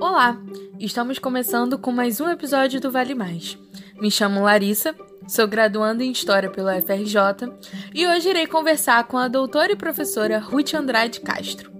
[0.00, 0.40] Olá!
[0.78, 3.58] Estamos começando com mais um episódio do Vale Mais.
[4.00, 4.94] Me chamo Larissa,
[5.26, 7.52] sou graduanda em História pelo FRJ
[7.92, 11.72] e hoje irei conversar com a doutora e professora Ruth Andrade Castro.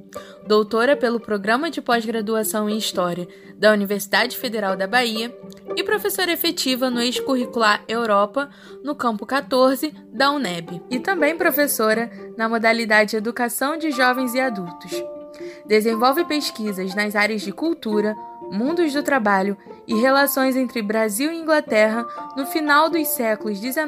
[0.48, 5.32] Doutora pelo Programa de Pós-Graduação em História da Universidade Federal da Bahia
[5.76, 8.48] e professora efetiva no ex-curricular Europa,
[8.82, 15.17] no campo 14 da UNEB, e também professora na modalidade Educação de Jovens e Adultos.
[15.66, 18.16] Desenvolve pesquisas nas áreas de cultura,
[18.50, 19.56] mundos do trabalho
[19.86, 22.06] e relações entre Brasil e Inglaterra
[22.36, 23.84] no final dos séculos XIX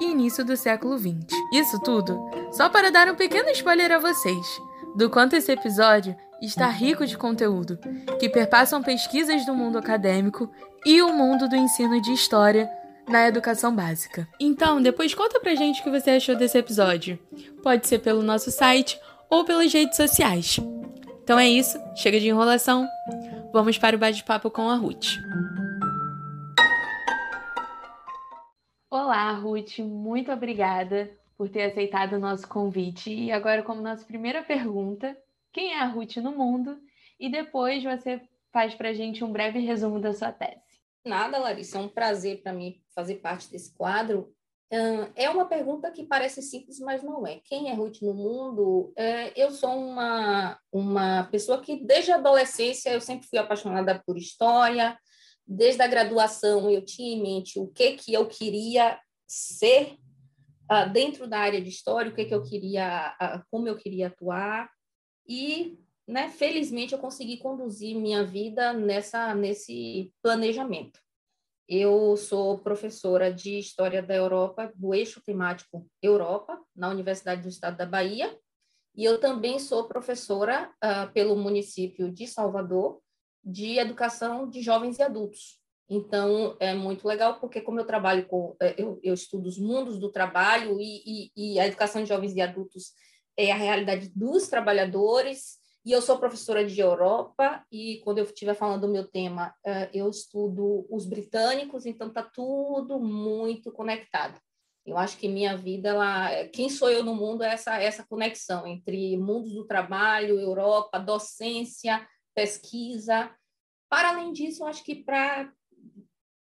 [0.00, 1.26] e início do século XX.
[1.52, 2.18] Isso tudo
[2.52, 4.46] só para dar um pequeno spoiler a vocês
[4.94, 7.78] do quanto esse episódio está rico de conteúdo,
[8.18, 10.50] que perpassam pesquisas do mundo acadêmico
[10.84, 12.70] e o mundo do ensino de história
[13.08, 14.28] na educação básica.
[14.38, 17.18] Então, depois conta pra gente o que você achou desse episódio.
[17.62, 20.58] Pode ser pelo nosso site ou pelas redes sociais.
[21.22, 22.88] Então é isso, chega de enrolação.
[23.52, 25.16] Vamos para o bate-papo com a Ruth.
[28.90, 33.12] Olá, Ruth, muito obrigada por ter aceitado o nosso convite.
[33.12, 35.16] E agora, como nossa primeira pergunta,
[35.52, 36.78] quem é a Ruth no mundo?
[37.20, 38.20] E depois você
[38.52, 40.80] faz para a gente um breve resumo da sua tese.
[41.04, 44.32] Nada, Larissa, é um prazer para mim fazer parte desse quadro
[44.70, 47.40] é uma pergunta que parece simples, mas não é.
[47.44, 48.92] Quem é Ruth no mundo?
[48.96, 54.18] É, eu sou uma, uma pessoa que, desde a adolescência, eu sempre fui apaixonada por
[54.18, 54.98] história.
[55.46, 59.96] Desde a graduação, eu tinha em mente o que, que eu queria ser
[60.70, 64.08] uh, dentro da área de história, o que, que eu queria, uh, como eu queria
[64.08, 64.70] atuar.
[65.26, 71.00] E, né, felizmente, eu consegui conduzir minha vida nessa, nesse planejamento.
[71.68, 77.76] Eu sou professora de História da Europa, do eixo temático Europa, na Universidade do Estado
[77.76, 78.34] da Bahia,
[78.96, 83.02] e eu também sou professora uh, pelo município de Salvador
[83.44, 85.60] de Educação de Jovens e Adultos.
[85.90, 88.56] Então, é muito legal, porque como eu trabalho com...
[88.60, 92.34] Eh, eu, eu estudo os mundos do trabalho e, e, e a educação de jovens
[92.34, 92.92] e adultos
[93.36, 98.54] é a realidade dos trabalhadores, e eu sou professora de Europa, e quando eu estiver
[98.54, 104.38] falando do meu tema, eh, eu estudo os britânicos, então está tudo muito conectado.
[104.84, 108.66] Eu acho que minha vida, ela, quem sou eu no mundo é essa, essa conexão
[108.66, 113.30] entre mundos do trabalho, Europa, docência, pesquisa.
[113.90, 115.52] Para além disso, eu acho que para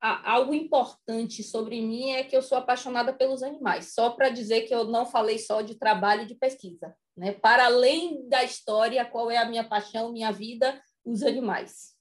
[0.02, 3.94] algo importante sobre mim é que eu sou apaixonada pelos animais.
[3.94, 6.94] Só para dizer que eu não falei só de trabalho e de pesquisa.
[7.16, 7.32] Né?
[7.32, 10.82] Para além da história, qual é a minha paixão, minha vida?
[11.04, 11.96] Os animais,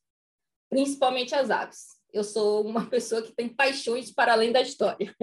[0.70, 2.00] principalmente as aves.
[2.12, 5.16] Eu sou uma pessoa que tem paixões para além da história.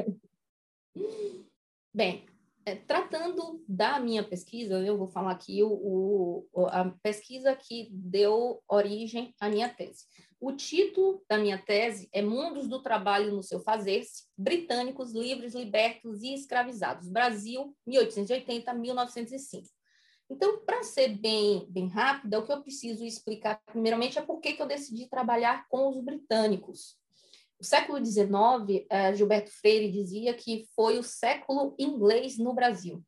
[1.92, 2.26] Bem,
[2.64, 8.62] é, tratando da minha pesquisa, eu vou falar aqui o, o, a pesquisa que deu
[8.68, 10.04] origem à minha tese.
[10.40, 16.22] O título da minha tese é Mundos do Trabalho no seu fazer-se, Britânicos livres, libertos
[16.22, 19.64] e escravizados, Brasil, 1880-1905.
[20.30, 24.52] Então, para ser bem, bem rápida, o que eu preciso explicar, primeiramente, é por que,
[24.52, 26.96] que eu decidi trabalhar com os britânicos.
[27.58, 33.02] O século XIX, eh, Gilberto Freire dizia que foi o século inglês no Brasil.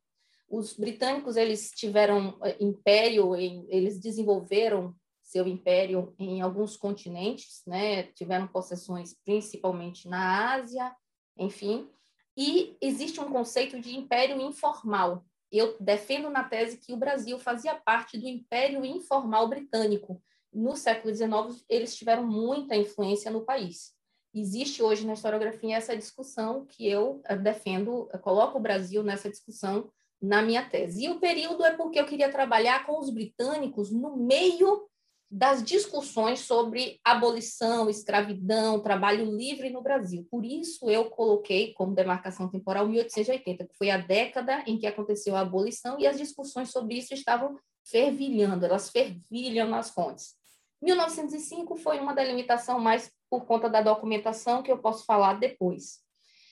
[0.49, 4.93] Os britânicos, eles tiveram eh, império, eles desenvolveram
[5.31, 8.03] seu império em alguns continentes, né?
[8.03, 10.93] tiveram possessões principalmente na Ásia,
[11.37, 11.89] enfim,
[12.35, 17.75] e existe um conceito de império informal, eu defendo na tese que o Brasil fazia
[17.75, 20.21] parte do Império Informal Britânico.
[20.51, 23.93] No século XIX, eles tiveram muita influência no país.
[24.33, 29.29] Existe hoje na historiografia essa discussão que eu eh, defendo, eu coloco o Brasil nessa
[29.29, 29.89] discussão
[30.21, 31.03] na minha tese.
[31.03, 34.87] E o período é porque eu queria trabalhar com os britânicos no meio
[35.31, 40.27] das discussões sobre abolição, escravidão, trabalho livre no Brasil.
[40.29, 45.37] Por isso eu coloquei como demarcação temporal 1880, que foi a década em que aconteceu
[45.37, 50.35] a abolição e as discussões sobre isso estavam fervilhando, elas fervilham nas fontes.
[50.81, 55.99] 1905 foi uma delimitação mais por conta da documentação que eu posso falar depois.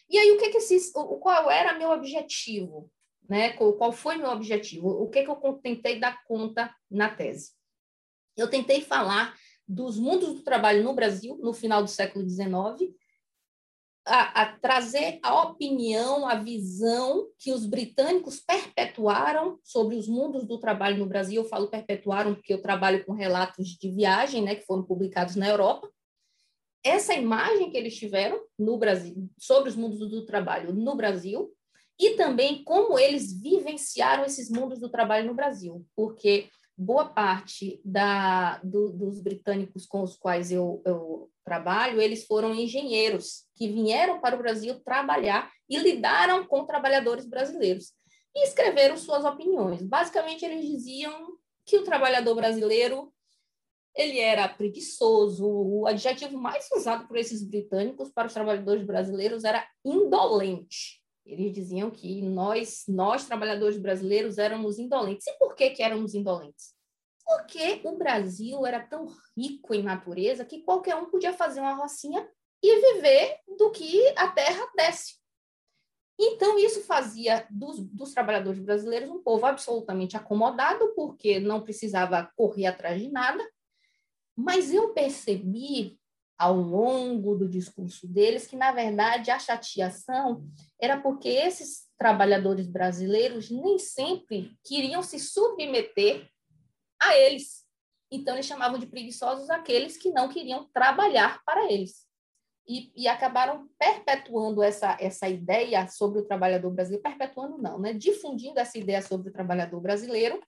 [0.10, 0.58] E aí o que que
[0.96, 2.90] o qual era meu objetivo,
[3.28, 3.52] né?
[3.52, 4.88] Qual foi meu objetivo?
[4.88, 7.59] O que que eu tentei dar conta na tese?
[8.38, 9.36] Eu tentei falar
[9.68, 12.92] dos mundos do trabalho no Brasil, no final do século XIX,
[14.06, 20.58] a, a, trazer a opinião, a visão que os britânicos perpetuaram sobre os mundos do
[20.58, 21.44] trabalho no Brasil.
[21.44, 25.48] Eu falo perpetuaram porque eu trabalho com relatos de viagem, né, que foram publicados na
[25.48, 25.88] Europa.
[26.84, 31.54] Essa imagem que eles tiveram no Brasil sobre os mundos do trabalho no Brasil
[32.00, 36.50] e também como eles vivenciaram esses mundos do trabalho no Brasil, porque
[36.80, 43.46] boa parte da, do, dos britânicos com os quais eu, eu trabalho, eles foram engenheiros
[43.54, 47.92] que vieram para o Brasil trabalhar e lidaram com trabalhadores brasileiros
[48.34, 49.82] e escreveram suas opiniões.
[49.84, 51.34] Basicamente, eles diziam
[51.66, 53.12] que o trabalhador brasileiro
[53.94, 55.46] ele era preguiçoso.
[55.46, 60.99] O adjetivo mais usado por esses britânicos para os trabalhadores brasileiros era indolente.
[61.26, 65.28] Eles diziam que nós, nós trabalhadores brasileiros, éramos indolentes.
[65.28, 66.74] E por que, que éramos indolentes?
[67.26, 69.08] Porque o Brasil era tão
[69.38, 72.28] rico em natureza que qualquer um podia fazer uma rocinha
[72.62, 75.20] e viver do que a terra desce.
[76.20, 82.66] Então, isso fazia dos, dos, trabalhadores brasileiros um povo absolutamente acomodado, porque não precisava correr
[82.66, 83.42] atrás de nada.
[84.36, 85.99] Mas eu percebi
[86.40, 90.48] ao longo do discurso deles que, na verdade, a chateação
[90.80, 96.30] era porque esses trabalhadores brasileiros nem sempre queriam se submeter
[97.02, 97.66] a eles.
[98.10, 102.08] Então, eles chamavam de preguiçosos aqueles que não queriam trabalhar para eles.
[102.66, 107.94] E, e, acabaram perpetuando essa, essa ideia sobre o trabalhador brasileiro, perpetuando não, né?
[107.94, 110.40] difundindo essa ideia sobre o trabalhador brasileiro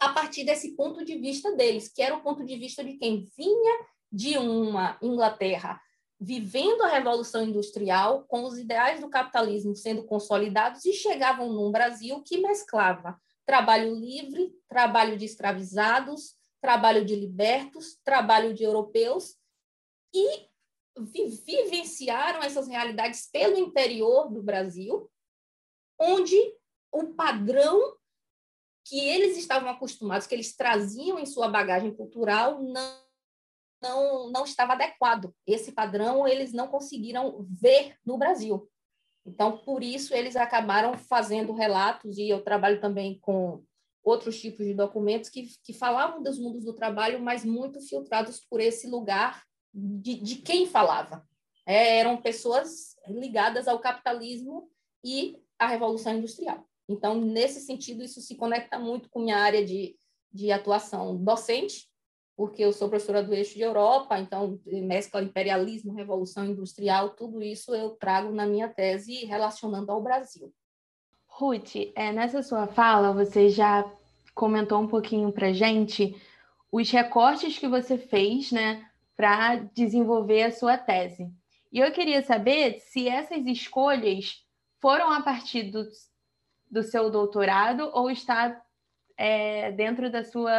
[0.00, 3.24] a partir desse ponto de vista deles, que era o ponto de vista de quem
[3.36, 5.80] vinha de uma Inglaterra
[6.20, 12.22] vivendo a Revolução Industrial, com os ideais do capitalismo sendo consolidados, e chegavam num Brasil
[12.22, 19.36] que mesclava trabalho livre, trabalho de escravizados, trabalho de libertos, trabalho de europeus,
[20.14, 20.48] e
[20.96, 25.10] vivenciaram essas realidades pelo interior do Brasil,
[25.98, 26.36] onde
[26.92, 27.96] o padrão
[28.86, 33.03] que eles estavam acostumados, que eles traziam em sua bagagem cultural, não
[33.84, 35.34] não, não estava adequado.
[35.46, 38.68] Esse padrão eles não conseguiram ver no Brasil.
[39.26, 43.62] Então, por isso, eles acabaram fazendo relatos, e eu trabalho também com
[44.02, 48.60] outros tipos de documentos que, que falavam dos mundos do trabalho, mas muito filtrados por
[48.60, 49.42] esse lugar
[49.72, 51.26] de, de quem falava.
[51.66, 54.68] É, eram pessoas ligadas ao capitalismo
[55.02, 56.66] e à Revolução Industrial.
[56.86, 59.96] Então, nesse sentido, isso se conecta muito com minha área de,
[60.30, 61.88] de atuação docente,
[62.36, 67.74] porque eu sou professora do eixo de Europa, então mescla imperialismo, revolução industrial, tudo isso
[67.74, 70.52] eu trago na minha tese relacionando ao Brasil.
[71.26, 73.84] Ruth, é, nessa sua fala você já
[74.34, 76.20] comentou um pouquinho para gente
[76.72, 78.84] os recortes que você fez, né,
[79.16, 81.32] para desenvolver a sua tese.
[81.72, 84.44] E eu queria saber se essas escolhas
[84.80, 85.88] foram a partir do,
[86.68, 88.60] do seu doutorado ou está
[89.16, 90.52] é, dentro da sua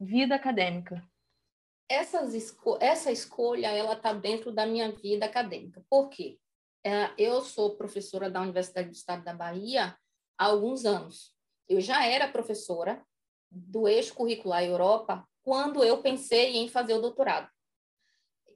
[0.00, 1.02] vida acadêmica
[1.88, 5.84] essas esco essa escolha ela está dentro da minha vida acadêmica.
[5.88, 6.38] Por quê?
[6.84, 9.96] É, eu sou professora da Universidade do Estado da Bahia
[10.38, 11.34] há alguns anos.
[11.68, 13.04] Eu já era professora
[13.50, 17.50] do eixo curricular Europa quando eu pensei em fazer o doutorado.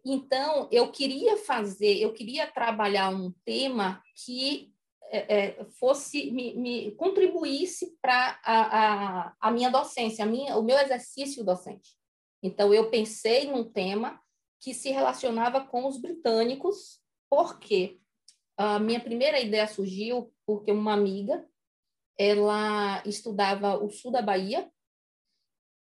[0.05, 4.73] Então, eu queria fazer, eu queria trabalhar um tema que
[5.12, 10.62] é, é fosse me, me contribuísse para a, a, a minha docência, a minha, o
[10.62, 12.00] meu exercício docente.
[12.43, 14.21] Então, eu pensei num tema
[14.61, 18.01] que se relacionava com os britânicos, porque
[18.57, 21.47] a minha primeira ideia surgiu porque uma amiga,
[22.19, 24.71] ela estudava o sul da Bahia,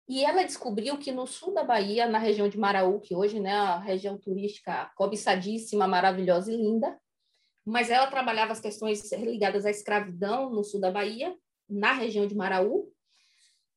[0.07, 3.39] e ela descobriu que no sul da Bahia, na região de Maraú, que hoje é
[3.39, 6.99] né, a região turística cobiçadíssima, maravilhosa e linda,
[7.65, 11.35] mas ela trabalhava as questões ligadas à escravidão no sul da Bahia,
[11.69, 12.92] na região de Maraú,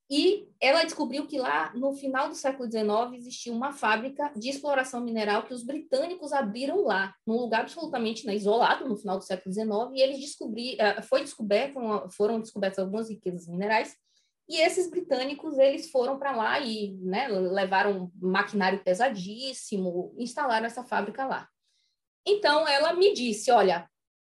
[0.09, 5.01] e ela descobriu que lá, no final do século XIX, existia uma fábrica de exploração
[5.01, 9.53] mineral que os britânicos abriram lá, num lugar absolutamente né, isolado, no final do século
[9.53, 11.79] XIX, e eles descobriram, eh, foi descoberto,
[12.11, 13.97] foram descobertas algumas riquezas minerais,
[14.47, 21.25] e esses britânicos, eles foram para lá e né, levaram maquinário pesadíssimo, instalaram essa fábrica
[21.25, 21.49] lá.
[22.25, 23.89] Então, ela me disse, olha,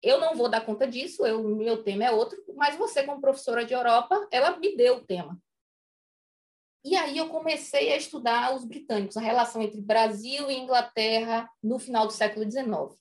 [0.02, 3.64] eu não vou dar conta disso, eu, meu tema é outro, mas você, como professora
[3.64, 5.40] de Europa, ela me deu o tema.
[6.84, 11.78] E aí eu comecei a estudar os britânicos, a relação entre Brasil e Inglaterra no
[11.78, 12.98] final do século XIX.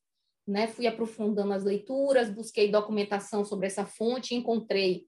[0.47, 0.67] Né?
[0.67, 5.07] Fui aprofundando as leituras, busquei documentação sobre essa fonte, encontrei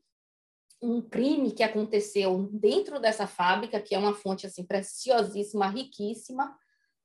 [0.81, 6.57] um crime que aconteceu dentro dessa fábrica, que é uma fonte assim preciosíssima, riquíssima,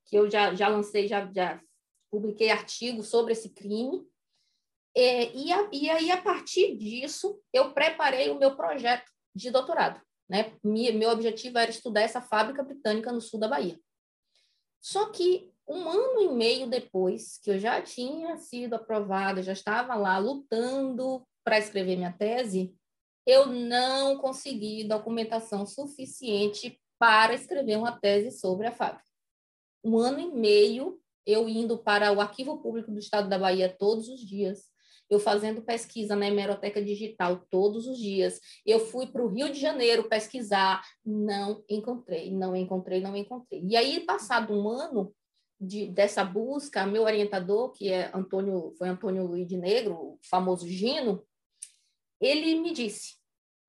[0.05, 1.59] que eu já, já lancei, já, já
[2.11, 4.07] publiquei artigos sobre esse crime.
[4.95, 10.01] É, e, a, e aí, a partir disso, eu preparei o meu projeto de doutorado.
[10.29, 10.53] Né?
[10.63, 13.79] Meu objetivo era estudar essa fábrica britânica no sul da Bahia.
[14.81, 19.95] Só que um ano e meio depois que eu já tinha sido aprovada, já estava
[19.95, 22.75] lá lutando para escrever minha tese,
[23.25, 29.09] eu não consegui documentação suficiente para escrever uma tese sobre a fábrica.
[29.83, 34.07] Um ano e meio eu indo para o Arquivo Público do Estado da Bahia todos
[34.07, 34.69] os dias,
[35.09, 38.39] eu fazendo pesquisa na hemeroteca digital todos os dias.
[38.65, 43.63] Eu fui para o Rio de Janeiro pesquisar, não encontrei, não encontrei, não encontrei.
[43.63, 45.13] E aí, passado um ano
[45.59, 50.67] de, dessa busca, meu orientador, que é Antônio, foi Antônio Luiz de Negro, o famoso
[50.67, 51.23] Gino,
[52.19, 53.15] ele me disse,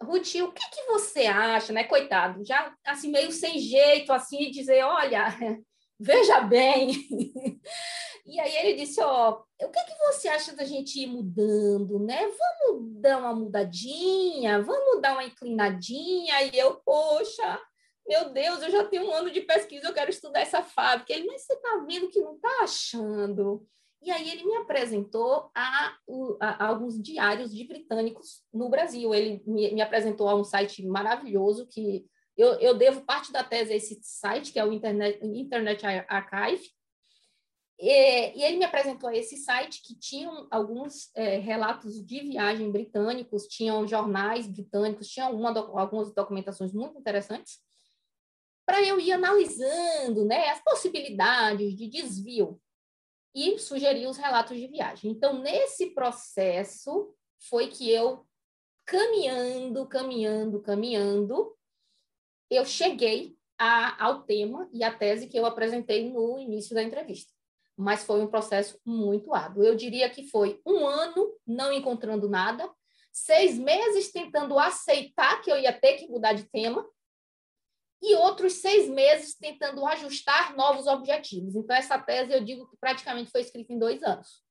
[0.02, 1.84] Ruth, o que, que você acha, né?
[1.84, 5.26] Coitado, já assim meio sem jeito, assim, dizer, olha,
[5.98, 6.90] veja bem.
[8.26, 12.26] E aí ele disse, ó, o que, que você acha da gente ir mudando, né?
[12.26, 16.42] Vamos dar uma mudadinha, vamos dar uma inclinadinha.
[16.42, 17.60] E eu, poxa,
[18.06, 21.12] meu Deus, eu já tenho um ano de pesquisa, eu quero estudar essa fábrica.
[21.12, 23.66] Ele, mas você está vendo que não está achando?
[24.02, 25.96] E aí ele me apresentou a,
[26.40, 29.14] a, a, alguns diários de britânicos no Brasil.
[29.14, 32.06] Ele me, me apresentou a um site maravilhoso que
[32.36, 36.68] eu, eu, devo parte da tese a esse site, que é o Internet, Internet Archive.
[37.78, 43.46] E, e ele me apresentou esse site que tinham alguns é, relatos de viagem britânicos,
[43.46, 47.60] tinham jornais britânicos, tinham uma, algumas documentações muito interessantes
[48.66, 52.60] para eu ir analisando né, as possibilidades de desvio
[53.32, 55.10] e sugerir os relatos de viagem.
[55.10, 57.14] Então, nesse processo,
[57.48, 58.26] foi que eu,
[58.84, 61.56] caminhando, caminhando, caminhando,
[62.50, 67.35] eu cheguei a, ao tema e à tese que eu apresentei no início da entrevista.
[67.76, 69.64] Mas foi um processo muito árduo.
[69.64, 72.70] Eu diria que foi um ano não encontrando nada,
[73.12, 76.86] seis meses tentando aceitar que eu ia ter que mudar de tema,
[78.02, 81.56] e outros seis meses tentando ajustar novos objetivos.
[81.56, 84.42] Então, essa tese eu digo que praticamente foi escrita em dois anos.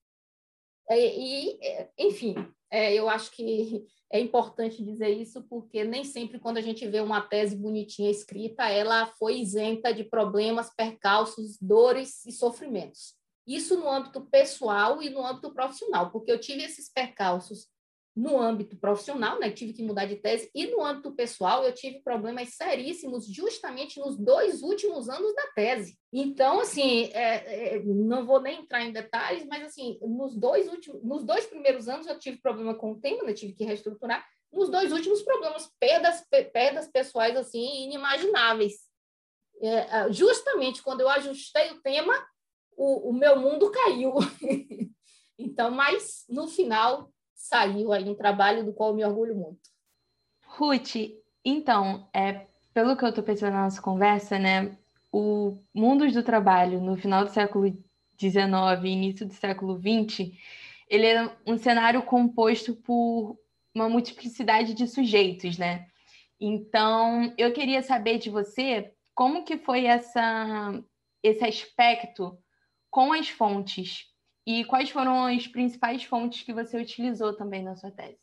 [0.89, 2.36] E, e enfim,
[2.70, 7.01] é, eu acho que é importante dizer isso porque nem sempre quando a gente vê
[7.01, 13.13] uma tese bonitinha escrita, ela foi isenta de problemas, percalços, dores e sofrimentos.
[13.45, 17.67] Isso no âmbito pessoal e no âmbito profissional, porque eu tive esses percalços
[18.15, 22.01] no âmbito profissional, né, tive que mudar de tese, e no âmbito pessoal, eu tive
[22.01, 26.00] problemas seríssimos justamente nos dois últimos anos da tese.
[26.13, 31.03] Então, assim, é, é, não vou nem entrar em detalhes, mas, assim, nos dois, últimos,
[31.03, 34.25] nos dois primeiros anos eu tive problema com o tema, né, tive que reestruturar.
[34.50, 38.75] Nos dois últimos problemas, perdas, perdas pessoais, assim, inimagináveis.
[39.62, 42.13] É, justamente quando eu ajustei o tema,
[42.77, 44.13] o, o meu mundo caiu.
[45.38, 49.70] então, mas, no final, saiu aí um trabalho do qual me orgulho muito.
[50.46, 50.96] Ruth,
[51.44, 54.77] então, é, pelo que eu estou pensando na nossa conversa, né,
[55.12, 57.65] o mundos do trabalho no final do século
[58.20, 60.32] XIX e início do século XX,
[60.89, 63.38] ele era um cenário composto por
[63.74, 65.88] uma multiplicidade de sujeitos, né?
[66.39, 70.84] Então, eu queria saber de você como que foi essa,
[71.24, 72.38] esse aspecto
[72.89, 74.14] com as fontes
[74.46, 78.20] e quais foram as principais fontes que você utilizou também na sua tese?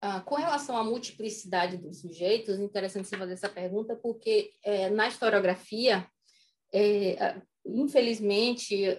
[0.00, 5.06] Ah, com relação à multiplicidade dos sujeitos, interessante você fazer essa pergunta, porque é, na
[5.06, 6.04] historiografia,
[6.72, 8.98] é, infelizmente,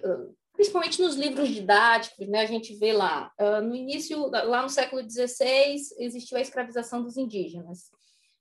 [0.54, 3.30] principalmente nos livros didáticos, né, a gente vê lá,
[3.62, 7.90] no início, lá no século XVI, existiu a escravização dos indígenas.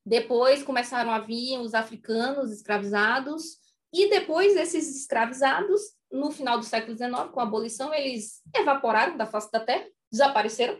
[0.05, 3.57] Depois começaram a vir os africanos escravizados,
[3.91, 5.81] e depois esses escravizados
[6.13, 10.79] no final do século XIX, com a abolição, eles evaporaram da face da terra, desapareceram,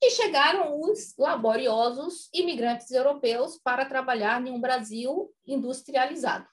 [0.00, 6.46] e chegaram os laboriosos imigrantes europeus para trabalhar em um Brasil industrializado.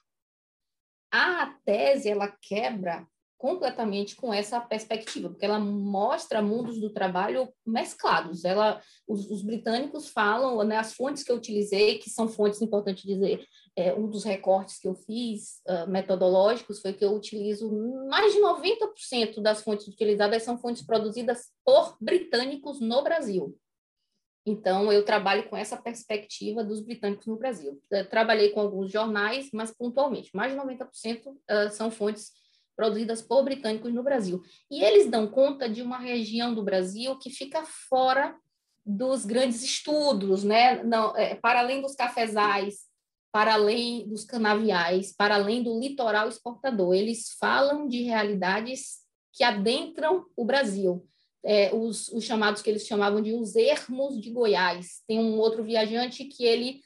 [1.12, 3.06] A tese ela quebra
[3.38, 8.44] completamente com essa perspectiva, porque ela mostra mundos do trabalho mesclados.
[8.44, 13.06] Ela, os, os britânicos falam, né, as fontes que eu utilizei, que são fontes, importante
[13.06, 13.46] dizer,
[13.76, 17.70] é, um dos recortes que eu fiz uh, metodológicos foi que eu utilizo
[18.08, 23.54] mais de 90% das fontes utilizadas são fontes produzidas por britânicos no Brasil.
[24.46, 27.78] Então, eu trabalho com essa perspectiva dos britânicos no Brasil.
[27.90, 32.30] Eu trabalhei com alguns jornais, mas pontualmente, mais de 90% uh, são fontes
[32.74, 34.42] produzidas por britânicos no Brasil.
[34.70, 38.34] E eles dão conta de uma região do Brasil que fica fora
[38.84, 40.82] dos grandes estudos, né?
[40.84, 42.85] Não, é, para além dos cafezais,
[43.36, 46.94] para além dos canaviais, para além do litoral exportador.
[46.94, 49.00] Eles falam de realidades
[49.30, 51.06] que adentram o Brasil.
[51.44, 55.02] É, os, os, chamados que eles chamavam de os ermos de Goiás.
[55.06, 56.80] Tem um outro viajante que ele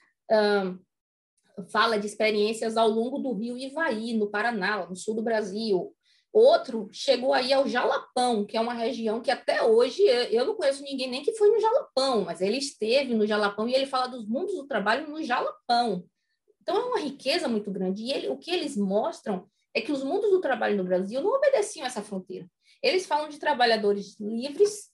[1.69, 5.95] fala de experiências ao longo do rio Ivaí, no Paraná, no sul do Brasil.
[6.33, 10.03] Outro chegou aí ao Jalapão, que é uma região que até hoje
[10.33, 13.75] eu não conheço ninguém nem que foi no Jalapão, mas ele esteve no Jalapão e
[13.75, 16.05] ele fala dos mundos do trabalho no Jalapão.
[16.71, 18.05] Então é uma riqueza muito grande.
[18.05, 21.35] E ele, o que eles mostram é que os mundos do trabalho no Brasil não
[21.35, 22.49] obedeciam essa fronteira.
[22.81, 24.89] Eles falam de trabalhadores livres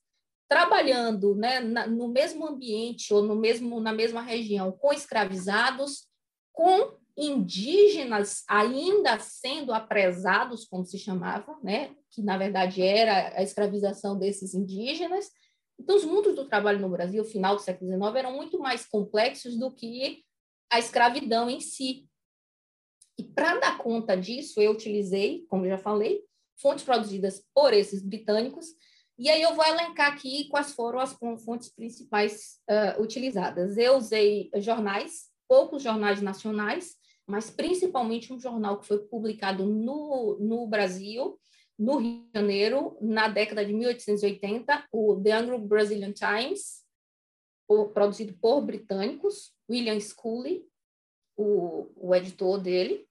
[0.48, 6.06] trabalhando né, na, no mesmo ambiente ou no mesmo, na mesma região com escravizados,
[6.50, 14.18] com indígenas ainda sendo apresados, como se chamava, né, que na verdade era a escravização
[14.18, 15.30] desses indígenas.
[15.78, 19.58] Então, os mundos do trabalho no Brasil, final do século XIX, eram muito mais complexos
[19.58, 20.24] do que
[20.70, 22.08] a escravidão em si.
[23.18, 26.22] E para dar conta disso, eu utilizei, como já falei,
[26.60, 28.66] fontes produzidas por esses britânicos,
[29.18, 33.78] e aí eu vou elencar aqui quais foram as fontes principais uh, utilizadas.
[33.78, 36.96] Eu usei jornais, poucos jornais nacionais,
[37.26, 41.38] mas principalmente um jornal que foi publicado no, no Brasil,
[41.78, 46.84] no Rio de Janeiro, na década de 1880, o The Anglo-Brazilian Times,
[47.66, 50.64] por, produzido por britânicos, William Scully,
[51.36, 53.06] o, o editor dele.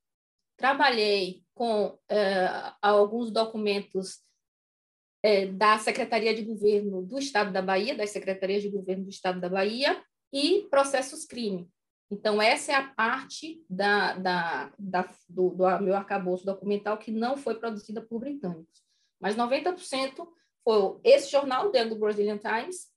[0.58, 4.22] Trabalhei com uh, alguns documentos
[5.24, 9.40] é, da Secretaria de Governo do Estado da Bahia, das Secretarias de Governo do Estado
[9.40, 11.70] da Bahia, e processos crime.
[12.12, 17.36] Então, essa é a parte da, da, da do, do, meu arcabouço documental que não
[17.36, 18.84] foi produzida por britânicos.
[19.20, 20.28] Mas 90%
[20.64, 22.88] foi esse jornal, The Brazilian Times,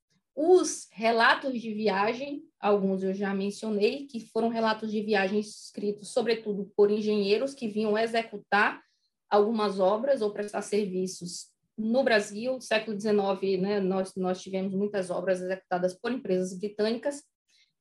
[0.40, 6.72] os relatos de viagem, alguns eu já mencionei, que foram relatos de viagem escritos, sobretudo,
[6.76, 8.80] por engenheiros que vinham executar
[9.28, 15.40] algumas obras ou prestar serviços no Brasil, século XIX, né, nós, nós tivemos muitas obras
[15.40, 17.20] executadas por empresas britânicas.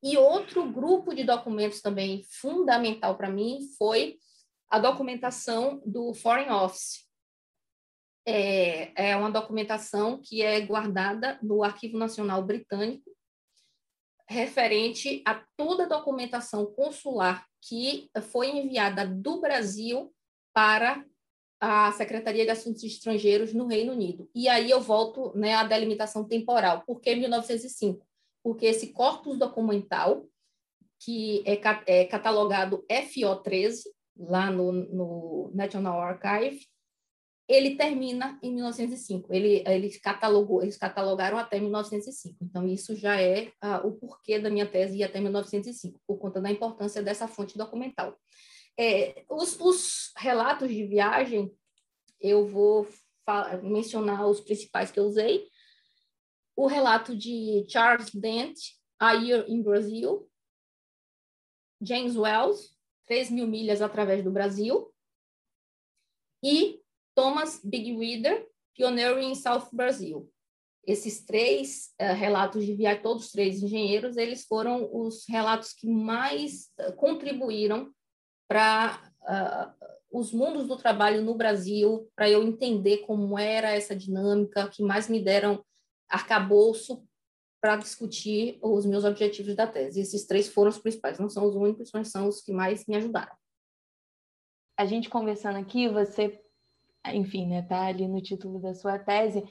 [0.02, 4.16] E outro grupo de documentos também fundamental para mim foi
[4.68, 7.07] a documentação do Foreign Office.
[8.30, 13.10] É, é uma documentação que é guardada no Arquivo Nacional Britânico,
[14.28, 20.12] referente a toda a documentação consular que foi enviada do Brasil
[20.52, 21.02] para
[21.58, 24.28] a Secretaria de Assuntos Estrangeiros no Reino Unido.
[24.34, 26.82] E aí eu volto né, à delimitação temporal.
[26.86, 28.06] Por que 1905?
[28.44, 30.26] Porque esse corpus documental,
[31.00, 33.84] que é, é catalogado FO13,
[34.18, 36.66] lá no, no, National Archive,
[37.48, 39.32] ele termina em 1905.
[39.32, 42.36] Ele, ele catalogou, eles catalogaram até 1905.
[42.42, 46.42] Então, isso já é uh, o porquê da minha tese ir até 1905, por conta
[46.42, 48.14] da importância dessa fonte documental.
[48.78, 51.50] É, os, os, relatos de viagem,
[52.20, 52.86] eu vou
[53.62, 55.48] mencionar os principais que eu usei.
[56.54, 58.58] O relato de Charles Dent,
[58.98, 60.28] A Year in Brazil.
[61.80, 64.92] James Wells, 3 mil milhas através do Brasil.
[66.42, 66.80] E
[67.18, 70.30] Thomas Big Reader, Pioneering South Brazil.
[70.86, 75.90] Esses três uh, relatos de viagem, todos os três engenheiros, eles foram os relatos que
[75.90, 77.92] mais uh, contribuíram
[78.46, 84.68] para uh, os mundos do trabalho no Brasil, para eu entender como era essa dinâmica,
[84.68, 85.64] que mais me deram
[86.08, 87.04] arcabouço
[87.60, 90.02] para discutir os meus objetivos da tese.
[90.02, 92.94] Esses três foram os principais, não são os únicos, mas são os que mais me
[92.94, 93.36] ajudaram.
[94.78, 96.40] A gente conversando aqui, você,
[97.14, 99.44] enfim, né, tá ali no título da sua tese,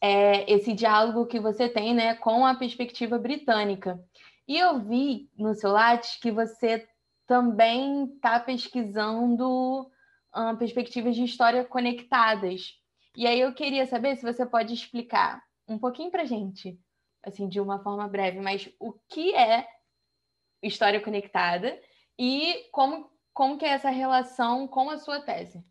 [0.00, 3.98] é esse diálogo que você tem, né, com a perspectiva britânica.
[4.46, 6.86] E eu vi no seu Lattes que você
[7.26, 9.90] também está pesquisando
[10.58, 12.74] perspectivas de história conectadas.
[13.16, 16.78] E aí eu queria saber se você pode explicar um pouquinho para gente,
[17.22, 19.66] assim, de uma forma breve, mas o que é
[20.62, 21.80] história conectada
[22.18, 25.64] e como, como que é essa relação com a sua tese?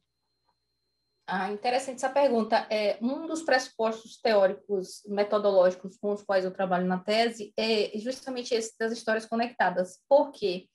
[1.26, 2.68] Ah, interessante essa pergunta.
[2.70, 8.54] É, um dos pressupostos teóricos, metodológicos com os quais eu trabalho na tese é justamente
[8.54, 10.00] esse das histórias conectadas.
[10.10, 10.68] Por quê?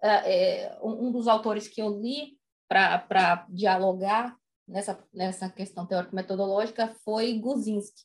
[0.00, 4.36] É, um dos autores que eu li para dialogar
[4.68, 8.02] nessa, nessa questão teórico-metodológica foi Guzinski.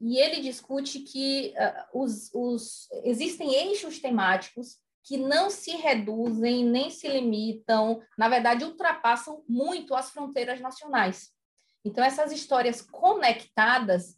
[0.00, 6.90] E ele discute que uh, os, os, existem eixos temáticos que não se reduzem nem
[6.90, 11.32] se limitam, na verdade, ultrapassam muito as fronteiras nacionais.
[11.84, 14.16] Então, essas histórias conectadas,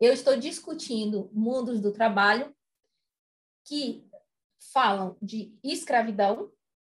[0.00, 2.54] eu estou discutindo mundos do trabalho
[3.64, 4.08] que
[4.72, 6.50] falam de escravidão.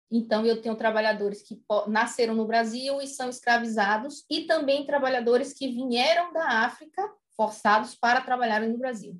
[0.10, 5.67] Então, eu tenho trabalhadores que nasceram no Brasil e são escravizados, e também trabalhadores que
[5.67, 9.19] vieram da África forçados para trabalharem no Brasil.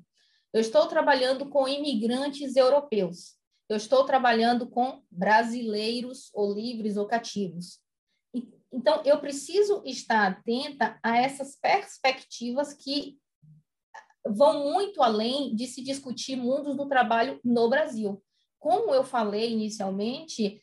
[0.52, 3.41] Eu estou trabalhando com imigrantes europeus.
[3.72, 7.80] Eu estou trabalhando com brasileiros ou livres ou cativos.
[8.70, 13.18] então, eu preciso estar atenta a essas perspectivas que
[14.26, 18.22] vão muito além de se discutir mundos do trabalho no Brasil.
[18.58, 20.62] Como eu falei inicialmente,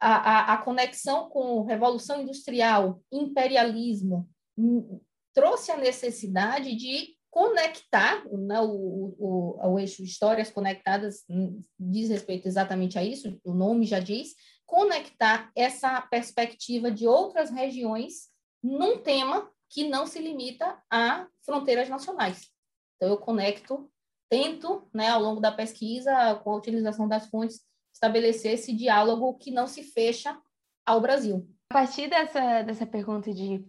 [0.00, 5.00] a, a, a conexão com revolução industrial, imperialismo, hum,
[5.32, 12.48] trouxe a necessidade de conectar né, o, o, o, eixo Histórias Conectadas hum, diz respeito
[12.48, 14.34] exatamente a isso, o nome já diz,
[14.66, 18.28] conectar essa perspectiva de outras regiões
[18.62, 22.48] num tema que não se limita a fronteiras nacionais.
[22.96, 23.90] Então, eu conecto,
[24.28, 27.60] tento, né, ao longo da pesquisa, com a utilização das fontes,
[27.94, 30.36] estabelecer esse diálogo que não se fecha
[30.84, 31.48] ao Brasil.
[31.70, 33.64] A partir dessa, dessa pergunta de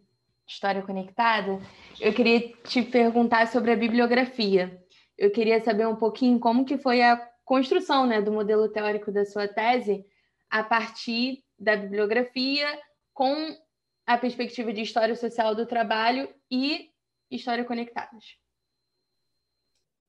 [0.52, 1.60] história conectada,
[2.00, 4.84] eu queria te perguntar sobre a bibliografia.
[5.18, 9.26] Eu queria saber um pouquinho como que foi a construção né, do modelo teórico da
[9.26, 10.06] sua tese
[10.50, 12.68] a partir da bibliografia
[13.14, 13.56] com
[14.06, 16.90] a perspectiva de história social do trabalho e
[17.30, 18.36] história conectadas.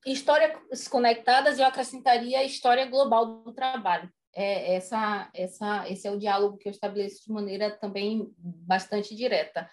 [0.05, 4.11] Histórias conectadas, eu acrescentaria a história global do trabalho.
[4.35, 9.69] É, essa, essa, esse é o diálogo que eu estabeleço de maneira também bastante direta.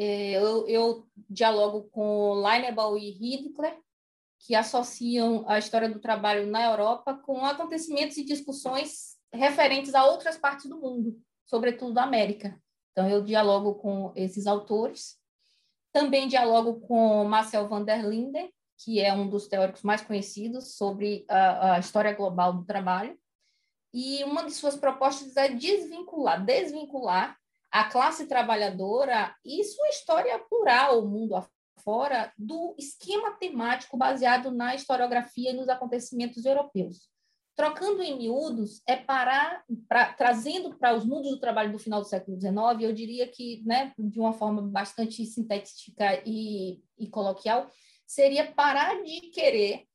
[0.00, 3.76] É, eu, eu, dialogo com Leinebaum e Hidkler,
[4.38, 10.38] que associam a história do trabalho na Europa com acontecimentos e discussões referentes a outras
[10.38, 12.56] partes do mundo, sobretudo da América.
[12.92, 15.18] Então, eu dialogo com esses autores.
[15.92, 18.52] Também dialogo com Marcel van der Linden,
[18.84, 23.18] que é um dos teóricos mais conhecidos sobre a, a história global do trabalho.
[23.92, 27.37] E uma de suas propostas é desvincular, desvincular
[27.70, 34.74] a classe trabalhadora e sua história plural, o mundo afora, do esquema temático baseado na
[34.74, 37.08] historiografia e nos acontecimentos europeus.
[37.56, 42.06] Trocando em miúdos, é parar, pra, trazendo para os mundos do trabalho do final do
[42.06, 47.68] século XIX, eu diria que, né, de uma forma bastante sintética e, e coloquial,
[48.06, 49.88] seria parar de querer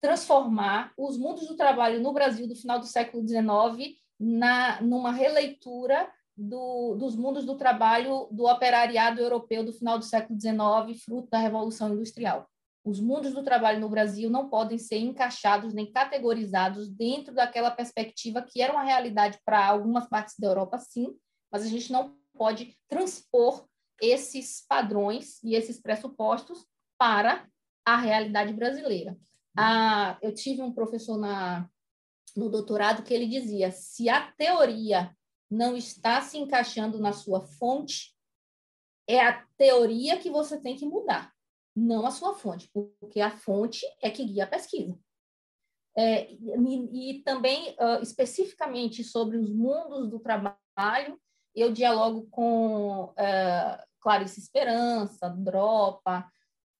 [0.00, 6.10] transformar os mundos do trabalho no Brasil do final do século XIX na, numa releitura
[6.36, 11.38] do, dos mundos do trabalho do operariado europeu do final do século XIX, fruto da
[11.38, 12.46] Revolução Industrial.
[12.84, 18.42] Os mundos do trabalho no Brasil não podem ser encaixados nem categorizados dentro daquela perspectiva
[18.42, 21.16] que era uma realidade para algumas partes da Europa, sim,
[21.50, 23.66] mas a gente não pode transpor
[24.00, 26.64] esses padrões e esses pressupostos
[26.98, 27.48] para
[27.84, 29.16] a realidade brasileira.
[29.56, 31.68] Ah, eu tive um professor na,
[32.36, 35.15] no doutorado que ele dizia: se a teoria
[35.50, 38.14] não está se encaixando na sua fonte,
[39.08, 41.32] é a teoria que você tem que mudar,
[41.74, 44.98] não a sua fonte, porque a fonte é que guia a pesquisa.
[45.96, 51.18] É, e, e, também, uh, especificamente sobre os mundos do trabalho,
[51.54, 56.30] eu dialogo com uh, Clarice Esperança, Dropa,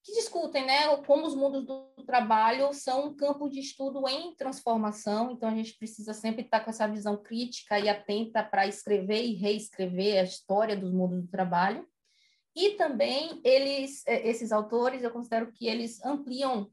[0.06, 5.32] que discutem né, como os mundos do trabalho são um campo de estudo em transformação,
[5.32, 9.34] então a gente precisa sempre estar com essa visão crítica e atenta para escrever e
[9.34, 11.84] reescrever a história dos mundos do trabalho.
[12.54, 16.70] E também eles, é, esses autores, eu considero que eles ampliam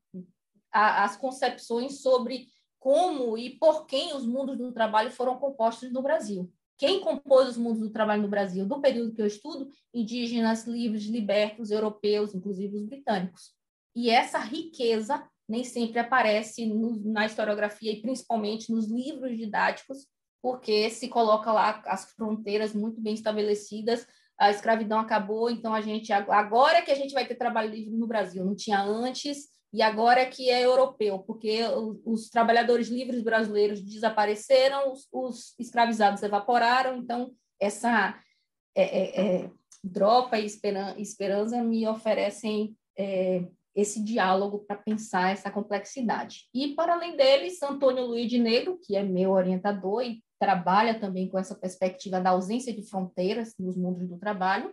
[0.71, 2.45] a, as concepções sobre
[2.77, 6.53] como e por quem os mundos do trabalho foram compostos no Brasil.
[6.77, 11.03] Quem compôs os mundos do trabalho no Brasil, do período que eu estudo, indígenas, livres,
[11.03, 13.51] libertos, europeus, inclusive os britânicos.
[13.95, 20.07] E essa riqueza nem sempre aparece no, na historiografia e principalmente nos livros didáticos,
[20.41, 24.05] porque se coloca lá as fronteiras muito bem estabelecidas,
[24.37, 28.07] a escravidão acabou, então a gente agora que a gente vai ter trabalho livre no
[28.07, 31.61] Brasil, não tinha antes, e agora é que é europeu, porque
[32.05, 38.15] os trabalhadores livres brasileiros desapareceram, os, os escravizados evaporaram, então essa
[38.75, 39.51] é, é, é,
[39.83, 46.47] Dropa e Esperança me oferecem é, esse diálogo para pensar essa complexidade.
[46.53, 51.27] E, para além deles, Antônio Luiz de Negro, que é meu orientador e trabalha também
[51.27, 54.71] com essa perspectiva da ausência de fronteiras nos mundos do trabalho.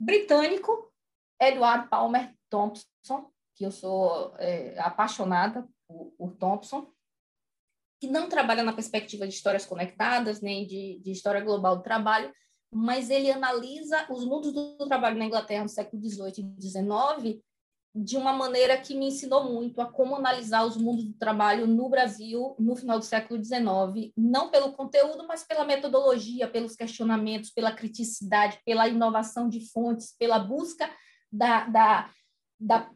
[0.00, 0.92] Britânico,
[1.40, 6.88] Edward Palmer Thompson, que eu sou é, apaixonada por, por, Thompson,
[8.00, 12.32] que não trabalha na perspectiva de histórias conectadas, nem de, de história global do trabalho,
[12.72, 17.42] mas ele analisa os mundos do trabalho na Inglaterra no século XVIII e XIX
[17.92, 21.88] de uma maneira que me ensinou muito a como analisar os mundos do trabalho no
[21.88, 27.72] Brasil no final do século XIX, não pelo conteúdo, mas pela metodologia, pelos questionamentos, pela
[27.72, 30.88] criticidade, pela inovação de fontes, pela busca
[31.32, 32.10] da, da,
[32.60, 32.92] da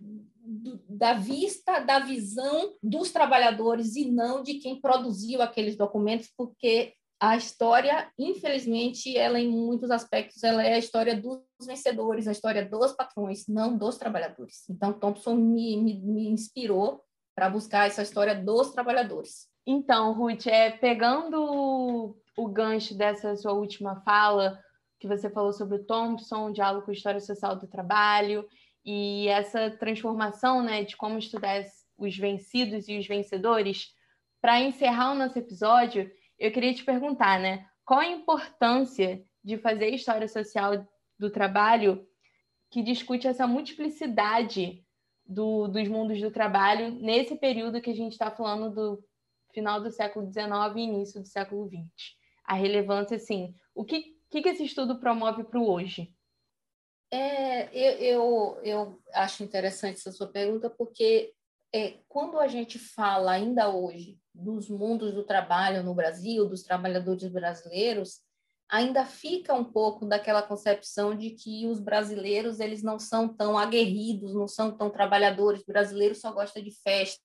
[0.89, 7.37] da vista, da visão dos trabalhadores e não de quem produziu aqueles documentos, porque a
[7.37, 12.93] história, infelizmente, ela em muitos aspectos, ela é a história dos vencedores, a história dos
[12.93, 14.69] patrões, não dos trabalhadores.
[14.69, 17.01] Então, Thompson me, me, me inspirou
[17.35, 19.47] para buscar essa história dos trabalhadores.
[19.65, 24.59] Então, Ruth, é, pegando o gancho dessa sua última fala,
[24.99, 28.47] que você falou sobre o Thompson, o diálogo com a história social do trabalho,
[28.85, 31.65] e essa transformação né, de como estudar
[31.97, 33.95] os vencidos e os vencedores,
[34.41, 37.65] para encerrar o nosso episódio, eu queria te perguntar, né?
[37.85, 40.87] Qual a importância de fazer história social
[41.19, 42.05] do trabalho
[42.71, 44.85] que discute essa multiplicidade
[45.25, 49.05] do, dos mundos do trabalho nesse período que a gente está falando do
[49.53, 52.17] final do século XIX e início do século XX?
[52.45, 56.13] A relevância, assim, o que, que, que esse estudo promove para o hoje?
[57.15, 61.35] É, eu, eu, eu acho interessante essa sua pergunta, porque
[61.71, 67.31] é, quando a gente fala ainda hoje dos mundos do trabalho no Brasil, dos trabalhadores
[67.31, 68.21] brasileiros,
[68.67, 74.35] ainda fica um pouco daquela concepção de que os brasileiros eles não são tão aguerridos,
[74.35, 77.23] não são tão trabalhadores, o brasileiro só gosta de festa.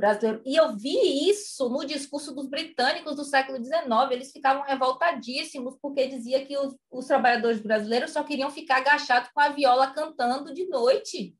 [0.00, 0.42] Brasileiro.
[0.44, 3.78] E eu vi isso no discurso dos britânicos do século XIX.
[4.10, 9.40] Eles ficavam revoltadíssimos porque dizia que os, os trabalhadores brasileiros só queriam ficar agachados com
[9.40, 11.36] a viola cantando de noite.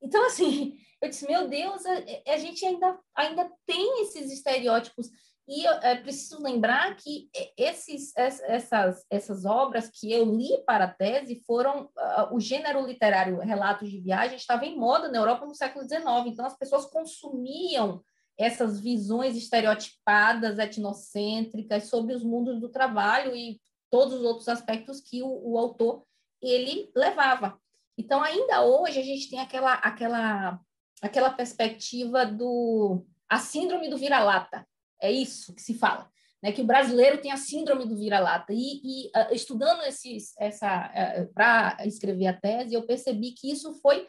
[0.00, 5.10] Então, assim, eu disse, meu Deus, a, a gente ainda, ainda tem esses estereótipos.
[5.48, 11.42] E é preciso lembrar que esses, essas, essas obras que eu li para a tese
[11.46, 11.84] foram.
[11.84, 16.04] Uh, o gênero literário relatos de viagem estava em moda na Europa no século XIX,
[16.26, 18.02] então as pessoas consumiam
[18.36, 25.22] essas visões estereotipadas, etnocêntricas sobre os mundos do trabalho e todos os outros aspectos que
[25.22, 26.04] o, o autor
[26.42, 27.58] ele levava.
[27.96, 30.60] Então, ainda hoje, a gente tem aquela, aquela
[31.00, 34.66] aquela perspectiva do a síndrome do vira-lata.
[35.00, 36.10] É isso que se fala,
[36.42, 36.52] né?
[36.52, 38.52] Que o brasileiro tem a síndrome do vira-lata.
[38.52, 43.72] E, e uh, estudando esses, essa uh, para escrever a tese, eu percebi que isso
[43.74, 44.06] foi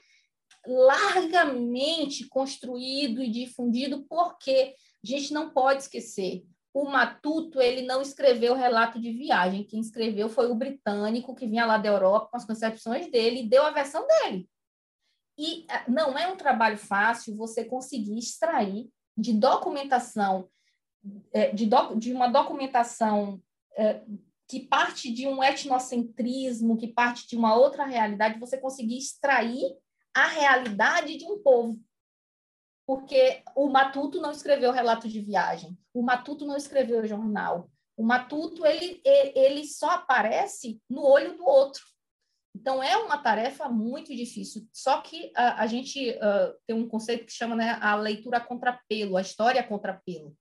[0.65, 6.43] largamente construído e difundido porque a gente não pode esquecer
[6.77, 11.65] o Matuto ele não escreveu relato de viagem, quem escreveu foi o britânico que vinha
[11.65, 14.47] lá da Europa com as concepções dele e deu a versão dele.
[15.39, 20.47] E ah, não é um trabalho fácil você conseguir extrair de documentação,
[21.53, 23.41] de, do, de uma documentação
[23.77, 24.01] é,
[24.47, 29.75] que parte de um etnocentrismo, que parte de uma outra realidade, você conseguir extrair
[30.13, 31.79] a realidade de um povo.
[32.85, 38.65] Porque o Matuto não escreveu relato de viagem, o Matuto não escreveu jornal, o Matuto
[38.65, 41.83] ele, ele só aparece no olho do outro.
[42.55, 44.67] Então, é uma tarefa muito difícil.
[44.71, 49.17] Só que a, a gente uh, tem um conceito que chama né, a leitura contrapelo,
[49.17, 50.35] a história contrapelo.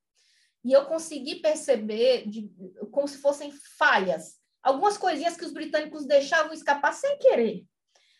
[0.66, 2.50] E eu consegui perceber de,
[2.90, 7.64] como se fossem falhas, algumas coisinhas que os britânicos deixavam escapar sem querer.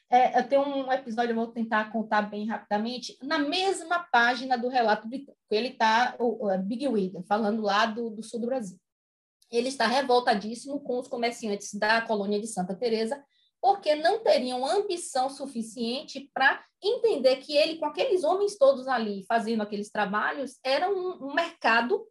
[0.09, 4.69] É, eu tenho um episódio, eu vou tentar contar bem rapidamente, na mesma página do
[4.69, 5.37] relato britânico.
[5.51, 8.79] Ele está, o, o Big Wigger, falando lá do, do sul do Brasil.
[9.51, 13.21] Ele está revoltadíssimo com os comerciantes da colônia de Santa Teresa
[13.61, 19.65] porque não teriam ambição suficiente para entender que ele, com aqueles homens todos ali fazendo
[19.65, 22.07] aqueles trabalhos, era um, um mercado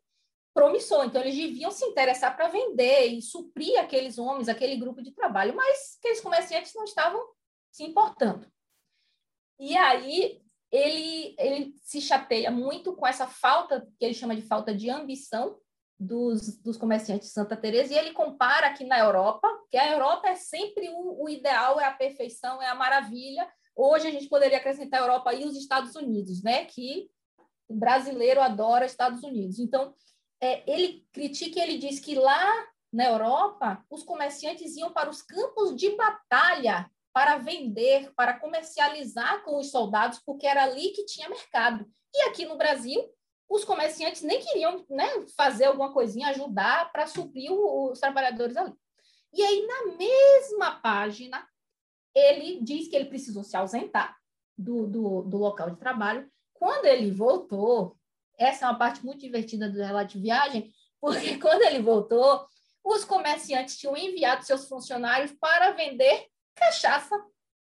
[0.56, 1.06] promissor.
[1.06, 5.56] Então, eles deviam se interessar para vender e suprir aqueles homens, aquele grupo de trabalho,
[5.56, 7.22] mas aqueles comerciantes não estavam
[7.70, 8.48] se importando.
[9.60, 10.42] E aí,
[10.72, 15.60] ele, ele se chateia muito com essa falta, que ele chama de falta de ambição,
[16.00, 20.28] dos, dos comerciantes de Santa Teresa e ele compara aqui na Europa, que a Europa
[20.28, 23.48] é sempre o, o, ideal, é a perfeição, é a maravilha.
[23.76, 26.66] Hoje a gente poderia acrescentar a Europa e os Estados Unidos, né?
[26.66, 27.10] Que
[27.68, 29.60] o brasileiro adora Estados Unidos.
[29.60, 29.94] Então,
[30.46, 35.76] é, ele critica ele diz que lá na Europa os comerciantes iam para os campos
[35.76, 41.86] de batalha para vender, para comercializar com os soldados, porque era ali que tinha mercado.
[42.14, 43.02] E aqui no Brasil,
[43.50, 48.74] os comerciantes nem queriam né, fazer alguma coisinha, ajudar para suprir os trabalhadores ali.
[49.34, 51.48] E aí, na mesma página,
[52.14, 54.18] ele diz que ele precisou se ausentar
[54.58, 56.30] do, do, do local de trabalho.
[56.54, 57.98] Quando ele voltou,
[58.38, 62.46] essa é uma parte muito divertida do relato de viagem, porque quando ele voltou,
[62.84, 67.16] os comerciantes tinham enviado seus funcionários para vender cachaça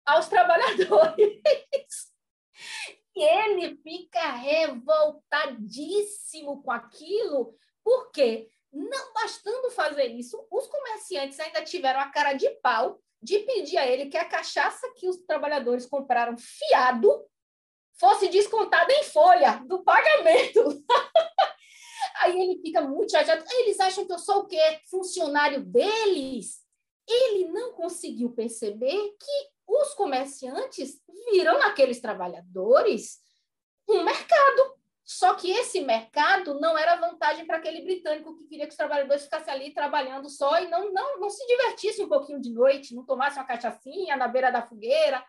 [0.05, 1.17] aos trabalhadores.
[3.19, 11.99] E ele fica revoltadíssimo com aquilo, porque não bastando fazer isso, os comerciantes ainda tiveram
[11.99, 16.37] a cara de pau de pedir a ele que a cachaça que os trabalhadores compraram
[16.37, 17.27] fiado
[17.99, 20.85] fosse descontada em folha do pagamento.
[22.21, 23.45] Aí ele fica muito chateado.
[23.51, 24.81] Eles acham que eu sou o quê?
[24.91, 26.65] Funcionário deles?
[27.09, 33.21] Ele não conseguiu perceber que os comerciantes viram naqueles trabalhadores
[33.89, 34.77] um mercado.
[35.05, 39.23] Só que esse mercado não era vantagem para aquele britânico que queria que os trabalhadores
[39.23, 43.07] ficassem ali trabalhando só e não, não, não se divertissem um pouquinho de noite, não
[43.07, 45.25] tomassem uma cachaçinha na beira da fogueira.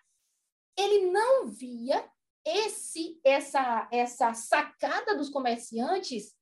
[0.76, 2.04] Ele não via
[2.48, 6.34] esse essa essa sacada dos comerciantes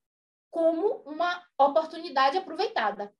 [0.52, 3.14] como uma oportunidade aproveitada.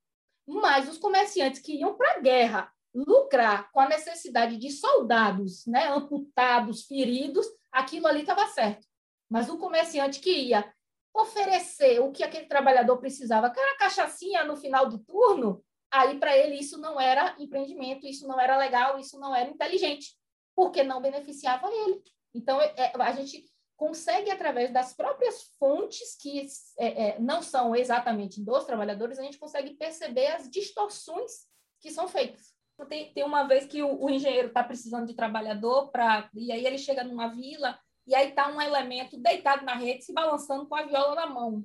[0.46, 5.88] Mas os comerciantes que iam para a guerra lucrar com a necessidade de soldados, né,
[5.88, 8.86] amputados, feridos, aquilo ali estava certo.
[9.28, 10.72] Mas o comerciante que ia
[11.12, 16.54] oferecer o que aquele trabalhador precisava, aquela cachaçinha no final do turno, aí para ele
[16.54, 20.16] isso não era empreendimento, isso não era legal, isso não era inteligente,
[20.54, 22.02] porque não beneficiava ele.
[22.36, 23.44] Então, é, é, a gente
[23.76, 26.46] consegue, através das próprias fontes, que
[26.78, 31.46] é, é, não são exatamente dos trabalhadores, a gente consegue perceber as distorções
[31.80, 32.54] que são feitas.
[32.88, 36.66] Tem, tem uma vez que o, o engenheiro está precisando de trabalhador, pra, e aí
[36.66, 40.74] ele chega numa vila, e aí está um elemento deitado na rede, se balançando com
[40.74, 41.64] a viola na mão.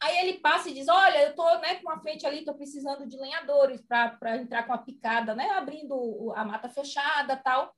[0.00, 3.06] Aí ele passa e diz: Olha, eu estou né, com uma frente ali, estou precisando
[3.06, 7.74] de lenhadores para entrar com a picada, né, abrindo a mata fechada tal.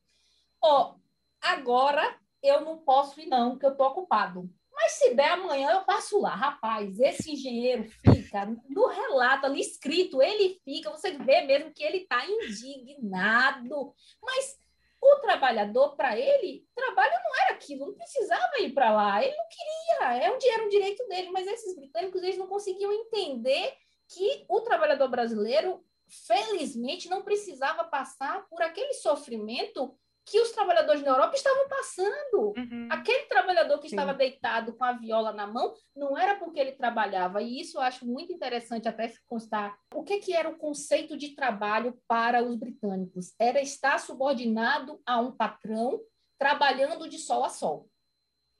[0.62, 0.94] Ó,
[1.42, 4.48] agora eu não posso ir, não, porque eu estou ocupado.
[4.72, 6.34] Mas se der amanhã, eu passo lá.
[6.34, 11.98] Rapaz, esse engenheiro fica no relato ali escrito, ele fica, você vê mesmo que ele
[11.98, 13.94] está indignado.
[14.20, 14.56] Mas
[15.00, 19.44] o trabalhador, para ele, trabalho não era aquilo, não precisava ir para lá, ele não
[19.48, 21.30] queria, é um, era um direito dele.
[21.30, 23.74] Mas esses britânicos, eles não conseguiam entender
[24.08, 25.84] que o trabalhador brasileiro,
[26.26, 32.54] felizmente, não precisava passar por aquele sofrimento que os trabalhadores na Europa estavam passando.
[32.56, 32.88] Uhum.
[32.90, 33.96] Aquele trabalhador que Sim.
[33.96, 37.42] estava deitado com a viola na mão, não era porque ele trabalhava.
[37.42, 39.76] E isso eu acho muito interessante até se constar.
[39.94, 43.34] O que, que era o conceito de trabalho para os britânicos?
[43.38, 46.00] Era estar subordinado a um patrão,
[46.38, 47.88] trabalhando de sol a sol.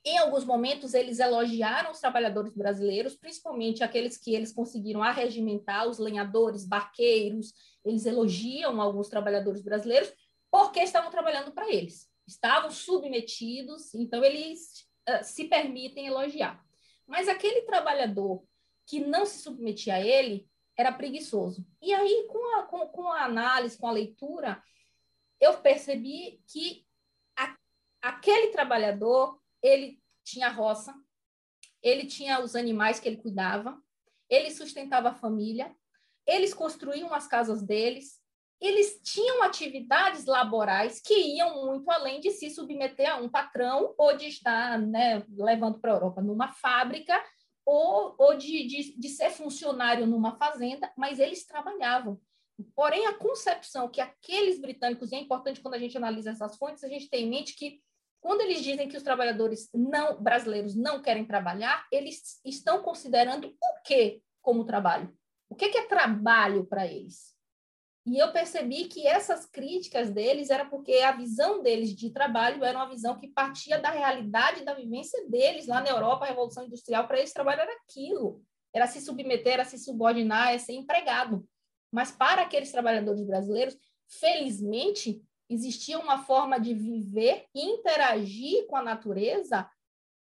[0.05, 5.98] Em alguns momentos, eles elogiaram os trabalhadores brasileiros, principalmente aqueles que eles conseguiram arregimentar, os
[5.98, 7.53] lenhadores, barqueiros,
[7.85, 10.12] eles elogiam alguns trabalhadores brasileiros,
[10.52, 12.12] porque estavam trabalhando para eles.
[12.28, 16.62] Estavam submetidos, então eles uh, se permitem elogiar.
[17.06, 18.44] Mas aquele trabalhador
[18.86, 21.66] que não se submetia a ele era preguiçoso.
[21.80, 24.62] E aí, com a, com, com a análise, com a leitura,
[25.40, 26.86] eu percebi que
[27.36, 27.56] a,
[28.02, 30.94] aquele trabalhador, ele tinha roça,
[31.82, 33.82] ele tinha os animais que ele cuidava,
[34.28, 35.74] ele sustentava a família,
[36.26, 38.21] eles construíam as casas deles,
[38.66, 44.16] eles tinham atividades laborais que iam muito além de se submeter a um patrão ou
[44.16, 47.20] de estar né, levando para a Europa numa fábrica
[47.66, 52.20] ou, ou de, de, de ser funcionário numa fazenda, mas eles trabalhavam.
[52.75, 56.85] Porém, a concepção que aqueles britânicos, e é importante quando a gente analisa essas fontes,
[56.85, 57.81] a gente tem em mente que
[58.20, 63.83] quando eles dizem que os trabalhadores não brasileiros não querem trabalhar, eles estão considerando o
[63.85, 65.12] que como trabalho?
[65.48, 67.31] O que, que é trabalho para eles?
[68.04, 72.76] E eu percebi que essas críticas deles era porque a visão deles de trabalho era
[72.76, 77.06] uma visão que partia da realidade da vivência deles lá na Europa, a Revolução Industrial,
[77.06, 78.42] para eles trabalho era aquilo,
[78.74, 81.46] era se submeter, era se subordinar, era ser empregado.
[81.92, 83.76] Mas para aqueles trabalhadores brasileiros,
[84.08, 89.68] felizmente, existia uma forma de viver e interagir com a natureza,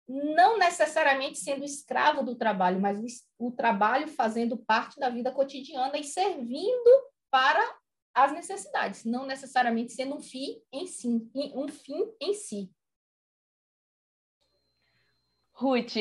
[0.05, 5.97] não necessariamente sendo escravo do trabalho, mas o, o trabalho fazendo parte da vida cotidiana
[5.97, 7.79] e servindo para
[8.13, 12.71] as necessidades, não necessariamente sendo um fim em si, um fim em si.
[15.53, 15.95] Ruth,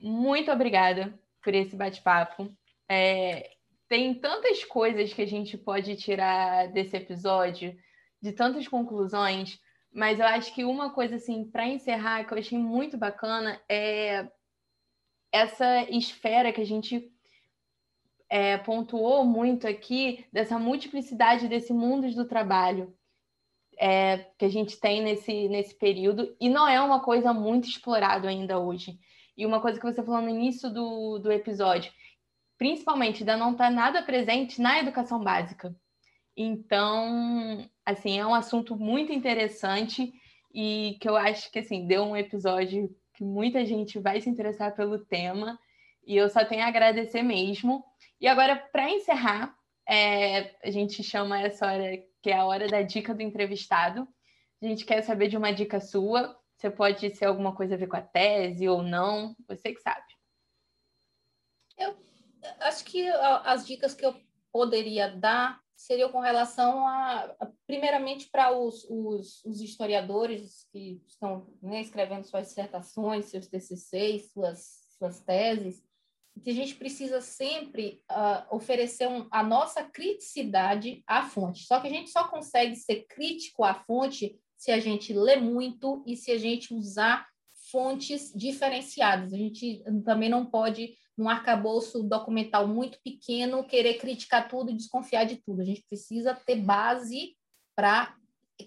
[0.00, 2.52] muito obrigada por esse bate-papo.
[2.88, 3.54] É,
[3.88, 7.76] tem tantas coisas que a gente pode tirar desse episódio,
[8.20, 9.60] de tantas conclusões,
[9.92, 14.28] mas eu acho que uma coisa assim para encerrar que eu achei muito bacana é
[15.32, 17.13] essa esfera que a gente
[18.28, 22.94] é, pontuou muito aqui dessa multiplicidade desse mundos do trabalho
[23.78, 28.28] é, que a gente tem nesse, nesse período, e não é uma coisa muito explorada
[28.28, 28.98] ainda hoje.
[29.36, 31.92] E uma coisa que você falou no início do, do episódio,
[32.56, 35.74] principalmente, ainda não está nada presente na educação básica.
[36.36, 40.12] Então, assim, é um assunto muito interessante
[40.52, 44.74] e que eu acho que, assim, deu um episódio que muita gente vai se interessar
[44.74, 45.58] pelo tema
[46.06, 47.84] e eu só tenho a agradecer mesmo.
[48.20, 49.54] E agora, para encerrar,
[49.88, 54.08] é, a gente chama essa hora que é a hora da dica do entrevistado.
[54.62, 56.38] A gente quer saber de uma dica sua.
[56.56, 60.06] Você pode ser alguma coisa a ver com a tese ou não, você que sabe.
[62.60, 63.08] Acho que
[63.44, 64.14] as dicas que eu
[64.52, 71.46] poderia dar seriam com relação a, a primeiramente, para os, os, os, historiadores que estão
[71.60, 75.84] né, escrevendo suas dissertações, seus TCCs, suas, suas teses,
[76.42, 81.64] que a gente precisa sempre uh, oferecer um, a nossa criticidade à fonte.
[81.64, 86.02] Só que a gente só consegue ser crítico à fonte se a gente lê muito
[86.06, 87.26] e se a gente usar
[87.70, 89.32] fontes diferenciadas.
[89.32, 95.24] A gente também não pode, num arcabouço documental muito pequeno, querer criticar tudo e desconfiar
[95.24, 95.62] de tudo.
[95.62, 97.36] A gente precisa ter base
[97.76, 98.14] para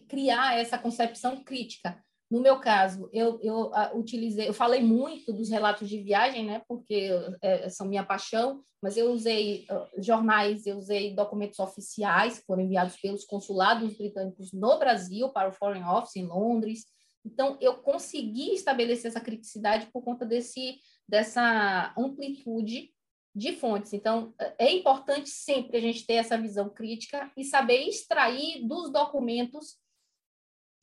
[0.07, 2.03] criar essa concepção crítica.
[2.30, 6.61] No meu caso, eu, eu uh, utilizei, eu falei muito dos relatos de viagem, né,
[6.67, 7.09] porque
[7.41, 12.63] é, são minha paixão, mas eu usei uh, jornais, eu usei documentos oficiais que foram
[12.63, 16.86] enviados pelos consulados britânicos no Brasil para o Foreign Office em Londres.
[17.25, 22.91] Então, eu consegui estabelecer essa criticidade por conta desse, dessa amplitude
[23.34, 23.93] de fontes.
[23.93, 29.78] Então, é importante sempre a gente ter essa visão crítica e saber extrair dos documentos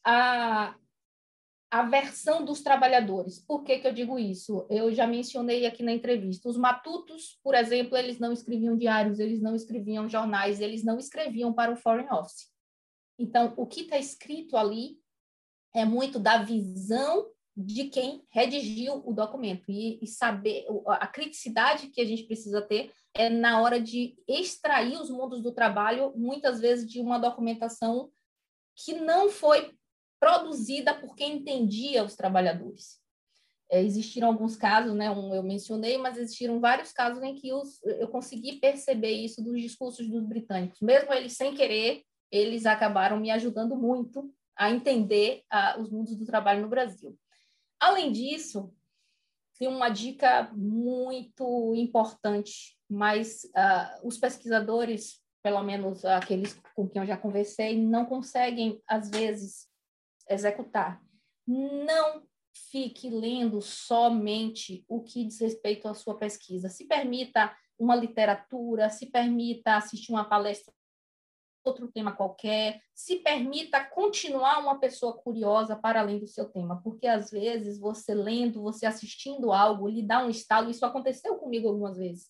[0.06, 0.76] a,
[1.74, 3.40] a versão dos trabalhadores.
[3.40, 4.64] Por que, que eu digo isso?
[4.70, 6.48] Eu já mencionei aqui na entrevista.
[6.48, 11.52] Os matutos, por exemplo, eles não escreviam diários, eles não escreviam jornais, eles não escreviam
[11.52, 12.48] para o Foreign Office.
[13.18, 15.00] Então, o que está escrito ali
[15.74, 22.00] é muito da visão de quem redigiu o documento e, e, saber a criticidade que
[22.00, 26.88] a gente precisa ter é na hora de extrair os mundos do trabalho, muitas vezes
[26.88, 28.12] de uma documentação
[28.76, 29.76] que não foi
[30.24, 32.98] produzida por quem entendia os trabalhadores.
[33.70, 37.82] É, existiram alguns casos, né, um eu mencionei, mas existiram vários casos em que os,
[37.84, 40.80] eu consegui perceber isso dos discursos dos britânicos.
[40.80, 46.24] Mesmo eles sem querer, eles acabaram me ajudando muito a entender uh, os mundos do
[46.24, 47.14] trabalho no Brasil.
[47.78, 48.72] Além disso,
[49.58, 57.08] tem uma dica muito importante, mas uh, os pesquisadores, pelo menos aqueles com quem eu
[57.08, 59.73] já conversei, não conseguem, às vezes,
[60.28, 61.02] executar.
[61.46, 62.22] Não
[62.70, 66.68] fique lendo somente o que diz respeito à sua pesquisa.
[66.68, 70.72] Se permita uma literatura, se permita assistir uma palestra
[71.64, 77.06] outro tema qualquer, se permita continuar uma pessoa curiosa para além do seu tema, porque
[77.06, 81.96] às vezes você lendo, você assistindo algo, lhe dá um estalo, isso aconteceu comigo algumas
[81.96, 82.28] vezes.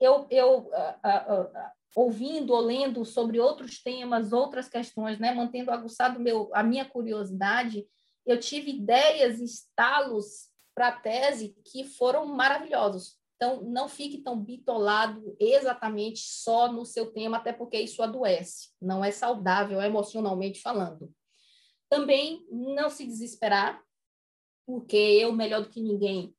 [0.00, 1.50] Eu, eu uh, uh, uh,
[1.94, 7.86] ouvindo ou lendo sobre outros temas, outras questões, né, mantendo aguçado meu, a minha curiosidade,
[8.24, 13.16] eu tive ideias, estalos para a tese que foram maravilhosos.
[13.36, 19.04] Então, não fique tão bitolado exatamente só no seu tema, até porque isso adoece, não
[19.04, 21.12] é saudável emocionalmente falando.
[21.90, 23.82] Também não se desesperar,
[24.64, 26.32] porque eu, melhor do que ninguém,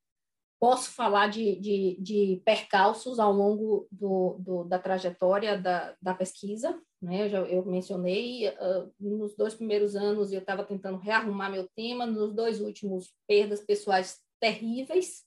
[0.63, 6.81] Posso falar de, de, de percalços ao longo do, do, da trajetória da, da pesquisa.
[7.01, 7.25] Né?
[7.25, 12.05] Eu, já, eu mencionei, uh, nos dois primeiros anos eu estava tentando rearrumar meu tema,
[12.05, 15.25] nos dois últimos, perdas pessoais terríveis,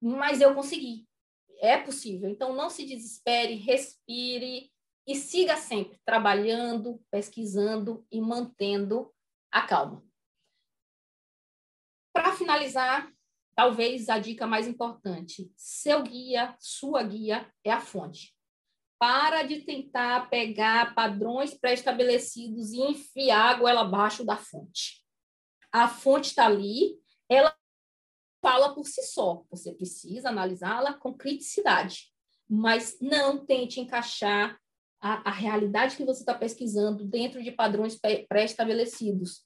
[0.00, 1.06] mas eu consegui.
[1.60, 2.30] É possível.
[2.30, 4.72] Então, não se desespere, respire
[5.06, 9.12] e siga sempre trabalhando, pesquisando e mantendo
[9.52, 10.02] a calma.
[12.10, 13.12] Para finalizar,
[13.54, 18.34] talvez a dica mais importante: seu guia, sua guia é a fonte.
[18.98, 25.04] Para de tentar pegar padrões pré-estabelecidos e enfiar a goela abaixo da fonte.
[25.70, 26.98] A fonte está ali,
[27.28, 27.54] ela
[28.40, 29.44] fala por si só.
[29.50, 32.12] Você precisa analisá-la com criticidade,
[32.48, 34.58] mas não tente encaixar
[35.00, 37.98] a, a realidade que você está pesquisando dentro de padrões
[38.28, 39.42] pré-estabelecidos.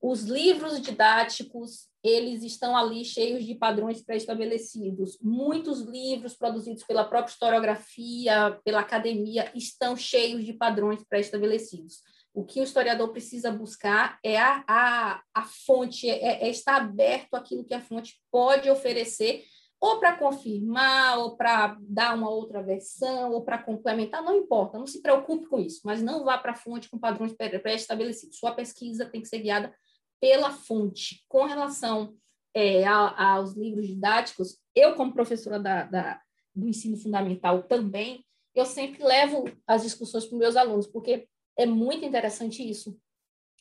[0.00, 5.18] Os livros didáticos, eles estão ali cheios de padrões pré-estabelecidos.
[5.20, 12.02] Muitos livros produzidos pela própria historiografia, pela academia, estão cheios de padrões pré-estabelecidos.
[12.32, 17.34] O que o historiador precisa buscar é a, a, a fonte, é, é estar aberto
[17.34, 19.42] àquilo que a fonte pode oferecer,
[19.80, 24.86] ou para confirmar, ou para dar uma outra versão, ou para complementar, não importa, não
[24.86, 28.38] se preocupe com isso, mas não vá para a fonte com padrões pré-estabelecidos.
[28.38, 29.74] Sua pesquisa tem que ser guiada
[30.20, 31.24] pela fonte.
[31.28, 32.16] Com relação
[32.54, 36.20] é, a, aos livros didáticos, eu, como professora da, da,
[36.54, 41.66] do ensino fundamental também, eu sempre levo as discussões para os meus alunos, porque é
[41.66, 42.98] muito interessante isso.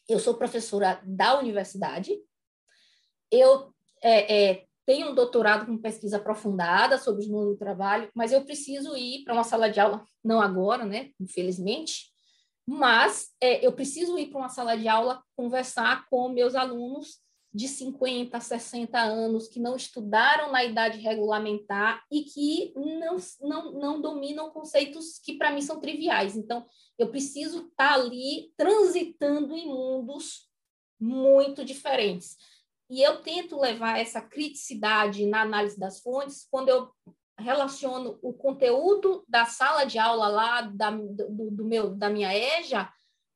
[0.08, 2.18] Eu sou professora da universidade,
[3.32, 8.32] eu é, é, tenho um doutorado com pesquisa aprofundada sobre o mundo do trabalho, mas
[8.32, 12.14] eu preciso ir para uma sala de aula, não agora, né, infelizmente,
[12.68, 17.70] mas é, eu preciso ir para uma sala de aula conversar com meus alunos de
[17.70, 24.52] 50, 60 anos que não estudaram na idade regulamentar e que não, não, não dominam
[24.52, 26.36] conceitos que para mim são triviais.
[26.36, 26.66] Então,
[27.00, 30.50] eu preciso estar tá ali transitando em mundos
[31.00, 32.36] muito diferentes.
[32.90, 36.92] E eu tento levar essa criticidade na análise das fontes quando eu
[37.38, 42.90] relaciono o conteúdo da sala de aula lá da, do, do meu, da minha EJA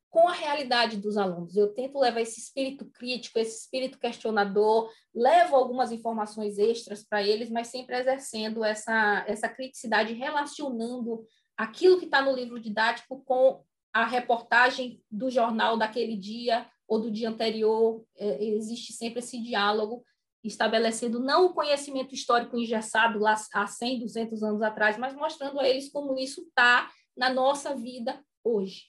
[0.10, 1.56] com a realidade dos alunos.
[1.56, 7.50] Eu tento levar esse espírito crítico, esse espírito questionador, levo algumas informações extras para eles,
[7.50, 11.24] mas sempre exercendo essa, essa criticidade, relacionando
[11.56, 17.12] aquilo que está no livro didático com a reportagem do jornal daquele dia ou do
[17.12, 18.04] dia anterior.
[18.18, 20.04] É, existe sempre esse diálogo,
[20.44, 25.68] estabelecendo não o conhecimento histórico engessado lá há 100, 200 anos atrás, mas mostrando a
[25.68, 28.84] eles como isso está na nossa vida hoje.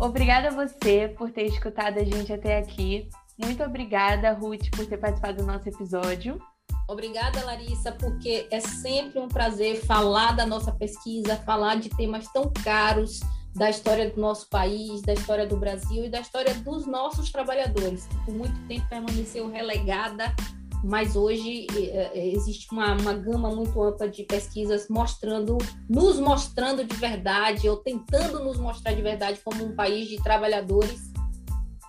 [0.00, 3.08] Obrigada a você por ter escutado a gente até aqui.
[3.38, 6.40] Muito obrigada, Ruth, por ter participado do nosso episódio.
[6.88, 12.52] Obrigada, Larissa, porque é sempre um prazer falar da nossa pesquisa, falar de temas tão
[12.64, 13.20] caros
[13.54, 18.06] da história do nosso país, da história do Brasil e da história dos nossos trabalhadores,
[18.06, 20.34] que por muito tempo permaneceu relegada
[20.82, 25.56] mas hoje é, é, existe uma, uma gama muito ampla de pesquisas mostrando,
[25.88, 31.12] nos mostrando de verdade, ou tentando nos mostrar de verdade como um país de trabalhadores,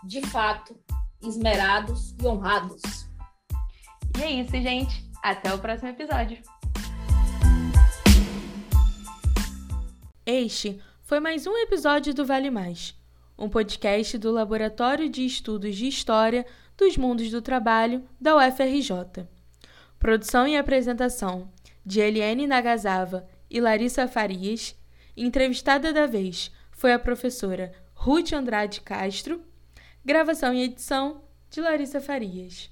[0.03, 0.77] de fato,
[1.23, 2.81] esmerados e honrados.
[4.19, 5.09] E é isso, gente.
[5.23, 6.37] Até o próximo episódio.
[10.25, 10.79] Este
[11.13, 12.99] foi mais um episódio do Vale Mais,
[13.37, 16.43] um podcast do Laboratório de Estudos de História
[16.75, 19.27] dos Mundos do Trabalho da UFRJ.
[19.99, 21.53] Produção e apresentação
[21.85, 24.75] de Eliane Nagasava e Larissa Farias.
[25.15, 29.39] Entrevistada da vez foi a professora Ruth Andrade Castro.
[30.03, 32.71] Gravação e edição de Larissa Farias.